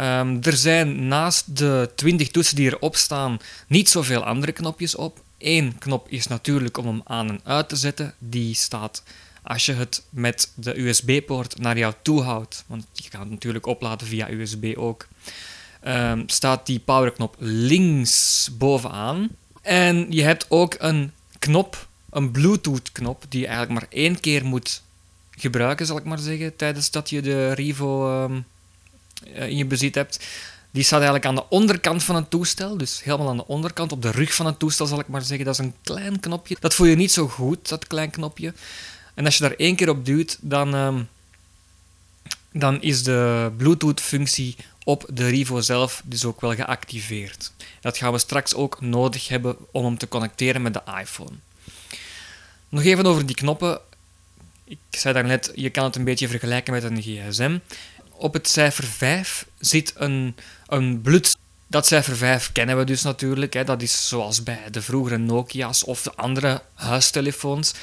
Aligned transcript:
Um, 0.00 0.38
er 0.42 0.56
zijn 0.56 1.08
naast 1.08 1.56
de 1.56 1.90
20 1.94 2.28
toetsen 2.28 2.56
die 2.56 2.66
erop 2.66 2.96
staan 2.96 3.38
niet 3.66 3.88
zoveel 3.88 4.24
andere 4.24 4.52
knopjes 4.52 4.94
op. 4.94 5.22
Eén 5.38 5.78
knop 5.78 6.08
is 6.08 6.26
natuurlijk 6.26 6.76
om 6.76 6.86
hem 6.86 7.00
aan 7.04 7.28
en 7.28 7.40
uit 7.44 7.68
te 7.68 7.76
zetten. 7.76 8.14
Die 8.18 8.54
staat 8.54 9.02
als 9.42 9.66
je 9.66 9.72
het 9.72 10.02
met 10.10 10.52
de 10.54 10.80
USB-poort 10.80 11.58
naar 11.58 11.78
jou 11.78 11.94
toe 12.02 12.22
houdt. 12.22 12.64
Want 12.66 12.86
je 12.92 13.08
kan 13.08 13.20
het 13.20 13.30
natuurlijk 13.30 13.66
opladen 13.66 14.06
via 14.06 14.30
USB 14.30 14.72
ook. 14.76 15.06
Um, 15.86 16.28
staat 16.28 16.66
die 16.66 16.78
powerknop 16.78 17.36
links 17.38 18.48
bovenaan. 18.58 19.28
En 19.62 20.06
je 20.08 20.22
hebt 20.22 20.46
ook 20.48 20.74
een 20.78 21.12
knop, 21.38 21.86
een 22.10 22.30
Bluetooth-knop, 22.30 23.24
die 23.28 23.40
je 23.40 23.46
eigenlijk 23.46 23.80
maar 23.80 23.90
één 23.90 24.20
keer 24.20 24.44
moet 24.44 24.82
gebruiken, 25.40 25.86
zal 25.86 25.96
ik 25.96 26.04
maar 26.04 26.18
zeggen, 26.18 26.56
tijdens 26.56 26.90
dat 26.90 27.10
je 27.10 27.22
de 27.22 27.52
Rivo 27.52 28.22
um, 28.24 28.44
in 29.32 29.56
je 29.56 29.64
bezit 29.64 29.94
hebt. 29.94 30.26
Die 30.70 30.82
staat 30.82 30.98
eigenlijk 30.98 31.26
aan 31.26 31.34
de 31.34 31.48
onderkant 31.48 32.02
van 32.02 32.16
het 32.16 32.30
toestel, 32.30 32.76
dus 32.76 33.04
helemaal 33.04 33.28
aan 33.28 33.36
de 33.36 33.46
onderkant, 33.46 33.92
op 33.92 34.02
de 34.02 34.10
rug 34.10 34.34
van 34.34 34.46
het 34.46 34.58
toestel 34.58 34.86
zal 34.86 35.00
ik 35.00 35.08
maar 35.08 35.22
zeggen. 35.22 35.46
Dat 35.46 35.58
is 35.58 35.64
een 35.64 35.74
klein 35.82 36.20
knopje. 36.20 36.56
Dat 36.60 36.74
voel 36.74 36.86
je 36.86 36.96
niet 36.96 37.12
zo 37.12 37.28
goed, 37.28 37.68
dat 37.68 37.86
klein 37.86 38.10
knopje. 38.10 38.54
En 39.14 39.24
als 39.24 39.36
je 39.36 39.42
daar 39.42 39.54
één 39.56 39.76
keer 39.76 39.88
op 39.88 40.04
duwt, 40.04 40.38
dan, 40.40 40.74
um, 40.74 41.08
dan 42.52 42.82
is 42.82 43.02
de 43.02 43.50
Bluetooth-functie 43.56 44.56
op 44.84 45.06
de 45.12 45.26
Rivo 45.26 45.60
zelf 45.60 46.02
dus 46.04 46.24
ook 46.24 46.40
wel 46.40 46.54
geactiveerd. 46.54 47.52
Dat 47.80 47.96
gaan 47.96 48.12
we 48.12 48.18
straks 48.18 48.54
ook 48.54 48.80
nodig 48.80 49.28
hebben 49.28 49.56
om 49.70 49.84
hem 49.84 49.98
te 49.98 50.08
connecteren 50.08 50.62
met 50.62 50.74
de 50.74 50.82
iPhone. 51.00 51.32
Nog 52.68 52.82
even 52.82 53.06
over 53.06 53.26
die 53.26 53.36
knoppen. 53.36 53.80
Ik 54.70 54.78
zei 54.90 55.14
daarnet, 55.14 55.52
je 55.54 55.70
kan 55.70 55.84
het 55.84 55.96
een 55.96 56.04
beetje 56.04 56.28
vergelijken 56.28 56.72
met 56.72 56.82
een 56.82 57.02
gsm. 57.02 57.58
Op 58.10 58.32
het 58.32 58.48
cijfer 58.48 58.84
5 58.84 59.46
zit 59.58 59.92
een, 59.96 60.36
een 60.66 61.00
blut. 61.00 61.36
Dat 61.66 61.86
cijfer 61.86 62.16
5 62.16 62.52
kennen 62.52 62.78
we 62.78 62.84
dus 62.84 63.02
natuurlijk. 63.02 63.52
Hè. 63.52 63.64
Dat 63.64 63.82
is 63.82 64.08
zoals 64.08 64.42
bij 64.42 64.60
de 64.70 64.82
vroegere 64.82 65.16
Nokia's 65.16 65.84
of 65.84 66.02
de 66.02 66.14
andere 66.14 66.62
huistelefoons. 66.74 67.74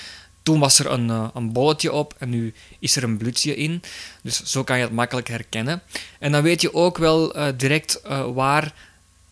Toen 0.44 0.60
was 0.60 0.80
er 0.80 0.92
een, 0.92 1.10
eh, 1.10 1.30
een 1.34 1.52
bolletje 1.52 1.92
op 1.92 2.16
en 2.18 2.30
nu 2.30 2.54
is 2.80 2.96
er 2.96 3.04
een 3.04 3.18
blutsje 3.18 3.56
in. 3.56 3.82
Dus 4.22 4.44
zo 4.44 4.64
kan 4.64 4.78
je 4.78 4.84
het 4.84 4.94
makkelijk 4.94 5.28
herkennen. 5.28 5.82
En 6.20 6.32
dan 6.32 6.42
weet 6.42 6.62
je 6.62 6.74
ook 6.74 6.98
wel 6.98 7.38
uh, 7.38 7.48
direct 7.58 8.02
uh, 8.06 8.34
waar 8.34 8.74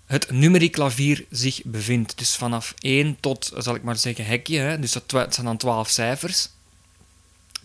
het 0.06 0.32
numerieklavier 0.32 1.26
zich 1.30 1.62
bevindt. 1.64 2.18
Dus 2.18 2.36
vanaf 2.36 2.74
1 2.80 3.18
tot, 3.20 3.52
zal 3.58 3.76
ik 3.76 3.84
maar 3.84 3.98
zeggen, 3.98 4.26
hekje. 4.26 4.60
Hè. 4.60 4.80
Dus 4.80 4.92
dat 4.92 5.34
zijn 5.34 5.46
dan 5.46 5.58
12 5.58 5.90
cijfers 5.90 6.50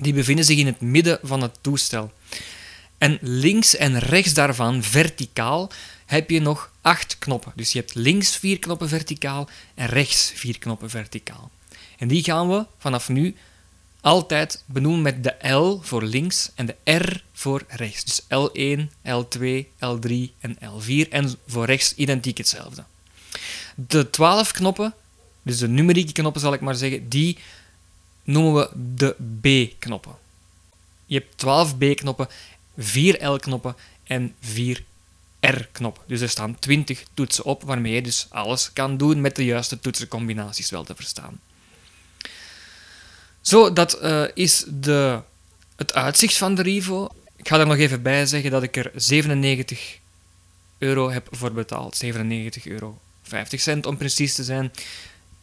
die 0.00 0.12
bevinden 0.12 0.44
zich 0.44 0.58
in 0.58 0.66
het 0.66 0.80
midden 0.80 1.18
van 1.22 1.42
het 1.42 1.58
toestel. 1.60 2.12
En 2.98 3.18
links 3.20 3.76
en 3.76 3.98
rechts 3.98 4.34
daarvan, 4.34 4.82
verticaal, 4.82 5.70
heb 6.06 6.30
je 6.30 6.40
nog 6.40 6.70
acht 6.80 7.18
knoppen. 7.18 7.52
Dus 7.56 7.72
je 7.72 7.78
hebt 7.78 7.94
links 7.94 8.36
vier 8.36 8.58
knoppen 8.58 8.88
verticaal 8.88 9.48
en 9.74 9.86
rechts 9.86 10.32
vier 10.34 10.58
knoppen 10.58 10.90
verticaal. 10.90 11.50
En 11.98 12.08
die 12.08 12.24
gaan 12.24 12.48
we 12.48 12.66
vanaf 12.78 13.08
nu 13.08 13.36
altijd 14.00 14.64
benoemen 14.66 15.02
met 15.02 15.24
de 15.24 15.48
L 15.48 15.80
voor 15.82 16.02
links 16.02 16.50
en 16.54 16.66
de 16.66 16.92
R 16.92 17.22
voor 17.32 17.64
rechts. 17.68 18.04
Dus 18.04 18.22
L1, 18.22 18.80
L2, 19.02 19.64
L3 19.78 20.12
en 20.40 20.56
L4 20.56 21.08
en 21.10 21.34
voor 21.46 21.66
rechts 21.66 21.94
identiek 21.94 22.38
hetzelfde. 22.38 22.84
De 23.74 24.10
twaalf 24.10 24.52
knoppen, 24.52 24.94
dus 25.42 25.58
de 25.58 25.68
numerieke 25.68 26.12
knoppen 26.12 26.40
zal 26.40 26.52
ik 26.52 26.60
maar 26.60 26.74
zeggen, 26.74 27.08
die 27.08 27.38
noemen 28.30 28.54
we 28.54 28.70
de 28.94 29.16
B-knoppen. 29.40 30.16
Je 31.06 31.18
hebt 31.18 31.38
12 31.38 31.78
B-knoppen, 31.78 32.28
4 32.78 33.28
L-knoppen 33.28 33.76
en 34.04 34.34
4 34.40 34.84
R-knoppen. 35.40 36.02
Dus 36.06 36.20
er 36.20 36.28
staan 36.28 36.58
20 36.58 37.04
toetsen 37.14 37.44
op 37.44 37.62
waarmee 37.62 37.92
je 37.92 38.02
dus 38.02 38.26
alles 38.28 38.72
kan 38.72 38.96
doen 38.96 39.20
met 39.20 39.36
de 39.36 39.44
juiste 39.44 39.80
toetsencombinaties 39.80 40.70
wel 40.70 40.84
te 40.84 40.94
verstaan. 40.94 41.40
Zo, 43.40 43.72
dat 43.72 44.02
uh, 44.02 44.24
is 44.34 44.64
de, 44.68 45.20
het 45.76 45.94
uitzicht 45.94 46.36
van 46.36 46.54
de 46.54 46.62
Rivo. 46.62 47.08
Ik 47.36 47.48
ga 47.48 47.58
er 47.58 47.66
nog 47.66 47.76
even 47.76 48.02
bij 48.02 48.26
zeggen 48.26 48.50
dat 48.50 48.62
ik 48.62 48.76
er 48.76 48.90
97 48.94 49.98
euro 50.78 51.10
heb 51.10 51.28
voor 51.30 51.52
betaald. 51.52 52.04
97,50 52.04 52.10
euro 52.64 52.98
om 53.82 53.96
precies 53.96 54.34
te 54.34 54.44
zijn. 54.44 54.72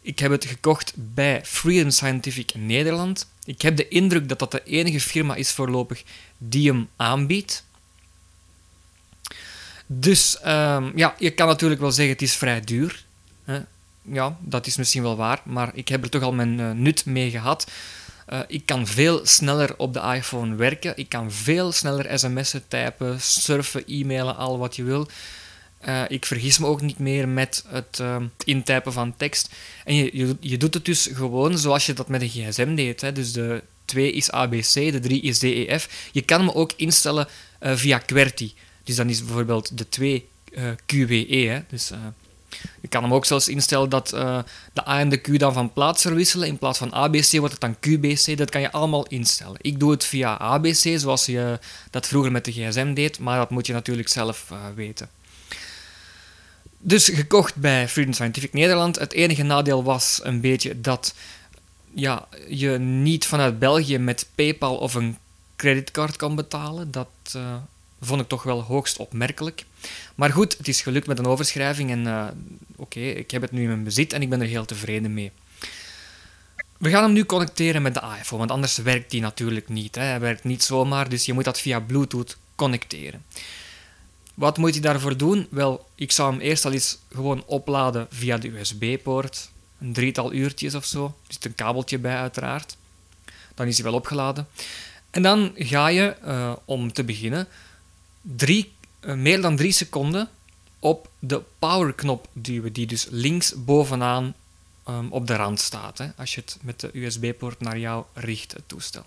Ik 0.08 0.20
heb 0.20 0.32
het 0.32 0.46
gekocht 0.46 0.94
bij 0.96 1.42
Freedom 1.46 1.90
Scientific 1.90 2.52
Nederland. 2.56 3.28
Ik 3.46 3.62
heb 3.62 3.78
de 3.78 3.88
indruk 3.88 4.30
dat 4.30 4.40
dat 4.40 4.52
de 4.52 4.64
enige 4.64 5.00
firma 5.00 5.36
is 5.36 5.52
voorlopig 5.52 6.04
die 6.38 6.70
hem 6.70 6.90
aanbiedt. 6.96 7.64
Dus 9.86 10.38
um, 10.46 10.92
ja, 10.96 11.16
je 11.20 11.32
kan 11.32 11.48
natuurlijk 11.48 11.82
wel 11.82 11.92
zeggen 11.92 12.14
het 12.14 12.22
is 12.22 12.36
vrij 12.36 12.62
duur. 12.62 13.06
Hè? 13.44 13.60
Ja, 14.02 14.38
dat 14.40 14.68
is 14.68 14.78
misschien 14.78 15.04
wel 15.04 15.16
waar, 15.16 15.42
maar 15.44 15.72
ik 15.74 15.88
heb 15.88 16.04
er 16.04 16.10
toch 16.10 16.24
al 16.24 16.34
mijn 16.34 16.60
uh, 16.60 16.72
nut 16.72 17.06
mee 17.06 17.30
gehad. 17.30 17.72
Uh, 18.30 18.40
ik 18.48 18.66
kan 18.66 18.88
veel 18.88 19.26
sneller 19.26 19.78
op 19.78 19.94
de 19.94 20.14
iPhone 20.16 20.56
werken. 20.56 20.98
Ik 20.98 21.10
kan 21.10 21.32
veel 21.32 21.72
sneller 21.72 22.20
sms'en 22.20 22.68
typen, 22.68 23.22
surfen, 23.22 23.84
e-mailen, 23.88 24.38
al 24.38 24.58
wat 24.58 24.76
je 24.76 24.84
wil. 24.84 25.08
Uh, 25.86 26.04
ik 26.08 26.26
vergis 26.26 26.58
me 26.58 26.66
ook 26.66 26.82
niet 26.82 27.00
meer 27.00 27.28
met 27.28 27.64
het 27.68 28.00
uh, 28.02 28.16
intypen 28.44 28.94
van 28.94 29.16
tekst. 29.18 29.50
En 29.86 29.96
je, 29.96 30.36
je, 30.40 30.58
doet 30.58 30.74
het 30.74 30.86
dus 30.86 31.10
gewoon 31.14 31.58
zoals 31.58 31.86
je 31.86 31.94
dat 31.94 32.08
met 32.08 32.22
een 32.22 32.30
gsm 32.30 32.76
deed. 32.76 33.02
Hè. 33.02 33.12
Dus 33.12 33.34
de 33.34 33.64
2 33.86 34.12
is 34.12 34.32
ABC, 34.32 34.74
de 34.74 35.00
3 35.00 35.22
is 35.22 35.40
DEF. 35.40 36.10
Je 36.12 36.22
kan 36.22 36.40
hem 36.40 36.50
ook 36.50 36.72
instellen 36.76 37.28
uh, 37.62 37.76
via 37.76 38.02
QWERTY. 38.06 38.54
Dus 38.84 38.96
dan 38.96 39.10
is 39.10 39.26
bijvoorbeeld 39.26 39.78
de 39.78 39.90
2 39.90 40.28
QWE. 40.86 41.48
Hè. 41.48 41.60
Dus 41.70 41.92
je 42.82 42.88
kan 42.88 43.04
hem 43.04 43.14
ook 43.14 43.26
zelfs 43.26 43.48
instellen 43.48 43.90
dat 43.90 44.08
de 44.74 44.88
A 44.88 45.00
en 45.00 45.10
de 45.10 45.18
Q 45.18 45.40
dan 45.40 45.54
van 45.54 45.74
plaats 45.74 46.02
verwisselen. 46.02 46.48
In 46.48 46.58
plaats 46.58 46.78
van 46.78 46.94
ABC 46.94 47.32
wordt 47.32 47.54
het 47.54 47.62
dan 47.62 47.80
QBC. 47.80 48.38
Dat 48.38 48.50
kan 48.50 48.62
je 48.62 48.72
allemaal 48.72 49.08
instellen. 49.08 49.58
Ik 49.62 49.80
doe 49.80 49.92
het 49.92 50.06
via 50.06 50.38
ABC, 50.38 51.00
zoals 51.00 51.26
je 51.26 51.60
dat 51.90 52.08
vroeger 52.08 52.32
met 52.32 52.46
de 52.46 52.52
gsm 52.52 52.94
deed. 52.94 53.20
Maar 53.20 53.38
dat 53.38 53.50
moet 53.50 53.68
je 53.68 53.74
natuurlijk 53.74 54.10
zelf 54.10 54.52
weten. 54.76 55.10
Dus 56.78 57.10
gekocht 57.14 57.56
bij 57.56 57.88
Freedom 57.88 58.14
Scientific 58.14 58.54
Nederland. 58.54 59.00
Het 59.00 59.14
enige 59.14 59.44
nadeel 59.44 59.84
was 59.84 60.20
een 60.24 60.42
beetje 60.42 60.82
dat 60.82 61.14
ja, 61.94 62.28
je 62.48 62.70
niet 62.80 63.26
vanuit 63.26 63.60
België 63.60 63.98
met 63.98 64.28
PayPal 64.36 64.78
of 64.78 64.94
een 64.94 65.18
creditcard 65.56 66.16
kan 66.16 66.36
betalen. 66.36 66.92
Dat 66.92 67.10
uh, 67.36 67.56
vond 68.02 68.22
ik 68.22 68.28
toch 68.28 68.44
wel 68.44 68.62
hoogst 68.62 68.98
opmerkelijk. 68.98 69.66
Maar 70.16 70.32
goed, 70.32 70.58
het 70.58 70.68
is 70.68 70.82
gelukt 70.82 71.08
met 71.08 71.20
een 71.20 71.26
overschrijving 71.26 71.92
en 71.92 72.06
uh, 72.06 72.28
oké, 72.76 73.00
ik 73.00 73.32
heb 73.32 73.42
het 73.42 73.52
nu 73.52 73.62
in 73.62 73.68
mijn 73.68 73.84
bezit 73.84 74.14
en 74.14 74.22
ik 74.22 74.30
ben 74.30 74.42
er 74.42 74.48
heel 74.48 74.66
tevreden 74.66 75.14
mee. 75.14 75.32
We 76.78 76.90
gaan 76.90 77.04
hem 77.04 77.14
nu 77.14 77.26
connecteren 77.26 77.82
met 77.82 77.94
de 77.94 78.02
iPhone, 78.20 78.38
want 78.38 78.52
anders 78.52 78.78
werkt 78.78 79.12
die 79.12 79.22
natuurlijk 79.22 79.70
niet. 79.70 79.96
Hè. 79.96 80.02
Hij 80.02 80.20
werkt 80.20 80.44
niet 80.44 80.64
zomaar, 80.64 81.10
dus 81.10 81.26
je 81.26 81.34
moet 81.34 81.44
dat 81.44 81.60
via 81.60 81.80
Bluetooth 81.80 82.38
connecteren. 82.56 83.26
Wat 84.38 84.58
moet 84.58 84.76
je 84.76 84.82
daarvoor 84.82 85.18
doen? 85.18 85.48
Wel, 85.50 85.88
ik 85.96 86.12
zou 86.12 86.32
hem 86.32 86.42
eerst 86.42 86.66
al 86.66 86.72
eens 86.72 86.98
gewoon 87.12 87.44
opladen 87.46 88.08
via 88.10 88.38
de 88.38 88.60
USB-poort. 88.60 89.50
Een 89.80 89.94
drietal 89.94 90.34
uurtjes 90.34 90.76
of 90.76 90.86
zo. 90.86 91.06
Er 91.06 91.34
zit 91.34 91.46
een 91.46 91.56
kabeltje 91.56 92.00
bij, 92.00 92.16
uiteraard. 92.16 92.78
Dan 93.56 93.68
is 93.68 93.76
hij 93.76 93.86
wel 93.86 93.94
opgeladen. 93.94 94.48
En 95.10 95.22
dan 95.22 95.52
ga 95.56 95.88
je, 95.88 96.16
uh, 96.26 96.54
om 96.66 96.94
te 96.94 97.04
beginnen, 97.04 97.48
drie, 98.22 98.72
uh, 99.02 99.14
meer 99.14 99.42
dan 99.42 99.56
drie 99.56 99.72
seconden 99.72 100.30
op 100.80 101.10
de 101.20 101.42
powerknop 101.60 102.28
duwen, 102.34 102.74
die 102.74 102.88
dus 102.88 103.08
links 103.10 103.54
bovenaan 103.64 104.34
um, 104.90 105.12
op 105.12 105.28
de 105.28 105.36
rand 105.36 105.60
staat. 105.60 105.98
Hè, 105.98 106.08
als 106.18 106.36
je 106.36 106.42
het 106.42 106.58
met 106.62 106.80
de 106.80 106.90
USB-poort 106.94 107.60
naar 107.60 107.80
jou 107.80 108.06
richt, 108.14 108.54
het 108.54 108.68
toestel. 108.68 109.04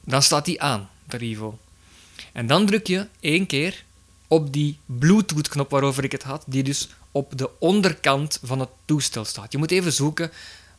Dan 0.00 0.22
staat 0.22 0.44
die 0.44 0.62
aan, 0.62 0.90
de 1.04 1.16
Rivo. 1.16 1.58
En 2.32 2.46
dan 2.46 2.66
druk 2.66 2.86
je 2.86 3.06
één 3.20 3.46
keer 3.46 3.84
op 4.32 4.52
die 4.52 4.78
Bluetooth-knop 4.86 5.70
waarover 5.70 6.04
ik 6.04 6.12
het 6.12 6.22
had, 6.22 6.44
die 6.46 6.62
dus 6.62 6.88
op 7.10 7.38
de 7.38 7.50
onderkant 7.58 8.38
van 8.42 8.60
het 8.60 8.68
toestel 8.84 9.24
staat. 9.24 9.52
Je 9.52 9.58
moet 9.58 9.70
even 9.70 9.92
zoeken, 9.92 10.30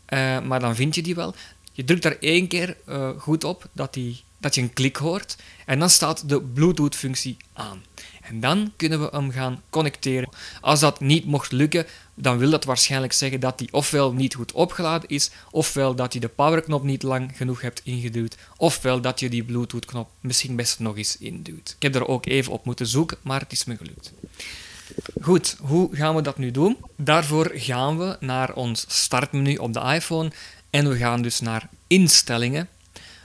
uh, 0.10 0.42
maar 0.42 0.60
dan 0.60 0.76
vind 0.76 0.96
je 0.96 1.02
die 1.02 1.16
wel. 1.16 1.36
Je 1.76 1.84
drukt 1.84 2.04
daar 2.04 2.18
één 2.20 2.48
keer 2.48 2.78
uh, 2.90 3.10
goed 3.18 3.44
op, 3.44 3.70
dat, 3.72 3.94
die, 3.94 4.24
dat 4.38 4.56
je 4.56 4.62
een 4.62 4.74
klik 4.74 4.96
hoort, 4.96 5.36
en 5.66 5.80
dan 5.80 5.90
staat 5.90 6.30
de 6.30 6.42
Bluetooth-functie 6.42 7.38
aan. 7.54 7.84
En 8.22 8.40
dan 8.40 8.74
kunnen 8.76 9.02
we 9.02 9.08
hem 9.12 9.32
gaan 9.32 9.62
connecteren. 9.70 10.30
Als 10.62 10.80
dat 10.80 11.00
niet 11.00 11.26
mocht 11.26 11.52
lukken, 11.52 11.86
dan 12.14 12.38
wil 12.38 12.50
dat 12.50 12.64
waarschijnlijk 12.64 13.14
zeggen 13.14 13.40
dat 13.40 13.58
die 13.58 13.68
ofwel 13.72 14.12
niet 14.12 14.36
goed 14.36 14.52
opgeladen 14.52 15.10
is, 15.10 15.32
ofwel 15.52 15.96
dat 15.96 16.14
je 16.14 16.20
de 16.20 16.28
powerknop 16.28 16.84
niet 16.84 17.04
lang 17.04 17.32
genoeg 17.36 17.62
hebt 17.62 17.82
ingeduwd, 17.84 18.38
ofwel 18.58 19.02
dat 19.02 19.20
je 19.20 19.30
die 19.30 19.44
Bluetooth-knop 19.44 20.10
misschien 20.20 20.56
best 20.56 20.80
nog 20.80 20.98
eens 20.98 21.18
induwt. 21.18 21.74
Ik 21.76 21.82
heb 21.82 21.96
er 21.96 22.08
ook 22.08 22.26
even 22.26 22.52
op 22.52 22.66
moeten 22.66 22.88
zoeken, 22.88 23.18
maar 23.22 23.40
het 23.40 23.52
is 23.52 23.66
me 23.66 23.78
gelukt. 23.78 24.12
Goed, 25.22 25.58
hoe 25.62 25.96
gaan 25.96 26.16
we 26.16 26.22
dat 26.22 26.38
nu 26.38 26.52
doen? 26.52 26.78
Daarvoor 26.98 27.52
gaan 27.54 27.98
we 27.98 28.18
naar 28.20 28.54
ons 28.54 28.86
startmenu 28.88 29.56
op 29.56 29.74
de 29.74 29.80
iPhone 29.80 30.32
en 30.74 30.90
we 30.90 30.98
gaan 30.98 31.22
dus 31.22 31.40
naar 31.40 31.70
instellingen. 31.88 32.68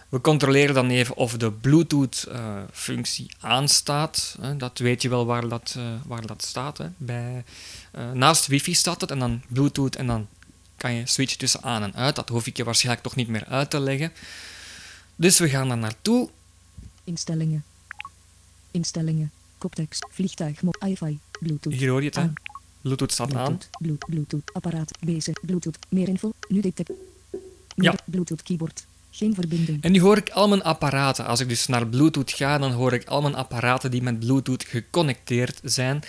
We 0.09 0.21
controleren 0.21 0.75
dan 0.75 0.91
even 0.91 1.17
of 1.17 1.37
de 1.37 1.53
Bluetooth-functie 1.53 3.31
aanstaat. 3.41 4.37
Dat 4.57 4.79
weet 4.79 5.03
je 5.03 5.09
wel 5.09 5.27
waar 5.27 5.49
dat, 5.49 5.75
uh, 5.79 5.85
waar 6.07 6.27
dat 6.27 6.43
staat. 6.43 6.79
Hè. 6.79 6.87
Bij, 6.97 7.45
uh, 7.95 8.13
naast 8.13 8.47
wifi 8.47 8.75
staat 8.75 9.01
het 9.01 9.11
en 9.11 9.19
dan 9.19 9.43
Bluetooth 9.49 9.97
en 9.97 10.07
dan 10.07 10.27
kan 10.77 10.93
je 10.93 11.07
switchen 11.07 11.39
tussen 11.39 11.63
aan 11.63 11.83
en 11.83 11.95
uit. 11.95 12.17
Dat 12.17 12.29
hoef 12.29 12.47
ik 12.47 12.57
je 12.57 12.65
waarschijnlijk 12.65 13.05
toch 13.05 13.17
niet 13.17 13.29
meer 13.29 13.45
uit 13.45 13.71
te 13.71 13.81
leggen. 13.81 14.13
Dus 15.17 15.39
we 15.39 15.49
gaan 15.49 15.69
daar 15.69 15.79
naartoe. 15.79 16.29
Instellingen. 17.05 17.65
Instellingen. 18.71 19.31
Koptekst. 19.59 20.07
Vliegtuig. 20.11 20.61
Wi-Fi. 20.61 21.19
Bluetooth. 21.41 21.73
Hier 21.73 21.91
hoor 21.91 22.01
je 22.01 22.07
het, 22.07 22.17
hè? 22.17 22.29
Bluetooth 22.81 23.13
staat 23.13 23.29
Bluetooth, 23.29 23.69
aan. 23.71 23.99
Bluetooth. 24.07 24.53
Apparaat. 24.53 24.91
Bezig. 25.01 25.41
Bluetooth. 25.41 25.79
Meer 25.89 26.09
info. 26.09 26.33
Nu 26.49 26.61
detect. 26.61 26.91
Ja. 27.85 27.95
Bluetooth 28.05 28.43
keyboard. 28.43 28.87
Geen 29.11 29.35
verbinding. 29.35 29.83
En 29.83 29.93
nu 29.93 30.01
hoor 30.01 30.17
ik 30.17 30.31
al 30.31 30.49
mijn 30.49 30.63
apparaten. 30.63 31.27
Als 31.27 31.41
ik 31.41 31.49
dus 31.49 31.67
naar 31.67 31.87
Bluetooth 31.87 32.33
ga, 32.33 32.59
dan 32.59 32.73
hoor 32.73 32.93
ik 32.93 33.09
al 33.09 33.21
mijn 33.21 33.35
apparaten 33.35 33.91
die 33.91 34.03
met 34.03 34.19
Bluetooth 34.19 34.65
geconnecteerd 34.65 35.61
zijn. 35.63 36.03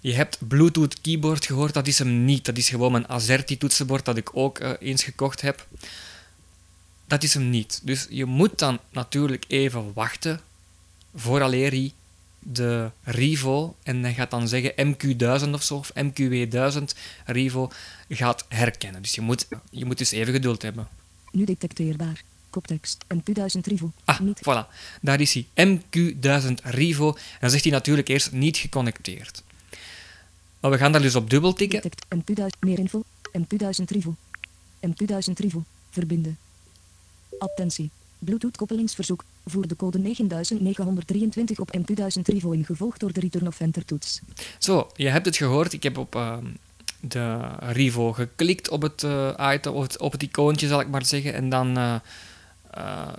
Je 0.00 0.14
hebt 0.14 0.48
Bluetooth 0.48 1.00
keyboard 1.00 1.46
gehoord, 1.46 1.74
dat 1.74 1.86
is 1.86 1.98
hem 1.98 2.24
niet. 2.24 2.44
Dat 2.44 2.56
is 2.56 2.68
gewoon 2.68 2.92
mijn 2.92 3.08
Azerty 3.08 3.58
toetsenbord 3.58 4.04
dat 4.04 4.16
ik 4.16 4.36
ook 4.36 4.60
uh, 4.60 4.70
eens 4.78 5.04
gekocht 5.04 5.40
heb. 5.40 5.66
Dat 7.06 7.22
is 7.22 7.34
hem 7.34 7.50
niet. 7.50 7.80
Dus 7.84 8.06
je 8.10 8.24
moet 8.24 8.58
dan 8.58 8.78
natuurlijk 8.90 9.44
even 9.48 9.92
wachten 9.94 10.40
vooraleer 11.14 11.70
hij 11.70 11.92
de 12.38 12.90
Rivo, 13.02 13.76
en 13.82 14.02
hij 14.02 14.14
gaat 14.14 14.30
dan 14.30 14.48
zeggen 14.48 14.94
MQ1000 14.94 15.50
of 15.52 15.62
zo, 15.62 15.74
of 15.74 15.92
MQW1000 15.94 16.84
Rivo, 17.24 17.70
gaat 18.08 18.44
herkennen. 18.48 19.02
Dus 19.02 19.14
je 19.14 19.20
moet, 19.20 19.48
je 19.70 19.84
moet 19.84 19.98
dus 19.98 20.10
even 20.10 20.32
geduld 20.32 20.62
hebben. 20.62 20.88
Nu 21.32 21.44
detecteerbaar. 21.44 22.22
Koptekst. 22.50 23.04
MQ1000 23.14 23.60
Rivo. 23.62 23.92
Ah, 24.04 24.20
niet. 24.20 24.40
voilà. 24.40 24.66
Daar 25.00 25.20
is 25.20 25.34
hij. 25.34 25.46
MQ1000 25.66 26.54
Rivo. 26.62 27.08
En 27.08 27.38
dan 27.40 27.50
zegt 27.50 27.62
hij 27.62 27.72
natuurlijk 27.72 28.08
eerst 28.08 28.32
niet 28.32 28.56
geconnecteerd. 28.56 29.42
Maar 30.60 30.70
we 30.70 30.78
gaan 30.78 30.92
daar 30.92 31.02
dus 31.02 31.14
op 31.14 31.30
dubbel 31.30 31.52
tikken. 31.52 31.82
Detect. 31.82 32.06
MQ1000. 32.14 32.58
Meer 32.60 32.78
info. 32.78 33.02
MQ1000 33.38 33.84
Rivo. 33.84 34.14
MQ1000 34.86 35.32
Rivo. 35.34 35.64
Verbinden. 35.90 36.38
Attentie. 37.38 37.90
Bluetooth-koppelingsverzoek. 38.18 39.24
Voer 39.46 39.68
de 39.68 39.76
code 39.76 39.98
9923 39.98 41.58
op 41.58 41.76
MQ1000 41.78 42.22
Rivo 42.22 42.50
in, 42.50 42.64
gevolgd 42.64 43.00
door 43.00 43.12
de 43.12 43.20
return 43.20 43.46
of 43.46 43.60
enter 43.60 43.84
toets. 43.84 44.20
Zo, 44.58 44.90
je 44.96 45.08
hebt 45.08 45.26
het 45.26 45.36
gehoord. 45.36 45.72
Ik 45.72 45.82
heb 45.82 45.98
op 45.98 46.14
uh, 46.14 46.36
de 47.00 47.38
Rivo 47.58 48.12
geklikt 48.12 48.68
op 48.68 48.82
het 48.82 49.02
uh, 49.02 49.50
item, 49.52 49.72
op 49.72 49.82
het, 49.82 49.98
op 49.98 50.12
het 50.12 50.22
icoontje 50.22 50.68
zal 50.68 50.80
ik 50.80 50.88
maar 50.88 51.04
zeggen. 51.04 51.34
En 51.34 51.48
dan 51.48 51.78
uh, 51.78 51.94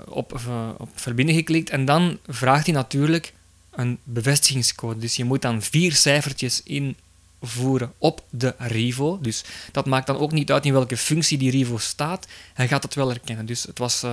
op, 0.06 0.42
op 0.78 0.90
verbinden 0.96 1.36
geklikt. 1.36 1.70
En 1.70 1.86
dan 1.86 2.20
vraagt 2.28 2.66
hij 2.66 2.76
natuurlijk 2.76 3.34
een 3.72 3.98
bevestigingscode. 4.04 5.00
Dus 5.00 5.16
je 5.16 5.24
moet 5.24 5.42
dan 5.42 5.62
vier 5.62 5.94
cijfertjes 5.94 6.64
invoeren 6.64 7.94
op 7.98 8.24
de 8.30 8.56
Rivo. 8.58 9.20
Dus 9.22 9.44
dat 9.72 9.86
maakt 9.86 10.08
dan 10.08 10.18
ook 10.18 10.32
niet 10.32 10.52
uit 10.52 10.66
in 10.66 10.74
welke 10.74 10.98
functie 10.98 11.38
die 11.38 11.52
Rivo 11.52 11.78
staat. 11.78 12.28
Hij 12.54 12.68
gaat 12.68 12.84
het 12.84 12.96
wel 12.96 13.10
herkennen. 13.10 13.46
Dus 13.46 13.64
het 13.64 13.78
was 13.78 14.06